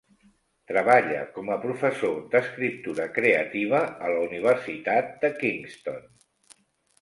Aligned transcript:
Treballa 0.69 1.17
com 1.35 1.51
a 1.55 1.57
professor 1.65 2.15
d’escriptura 2.31 3.05
creativa 3.19 3.83
a 4.07 4.11
la 4.15 4.25
Universitat 4.31 5.15
de 5.27 5.31
Kingston. 5.43 6.03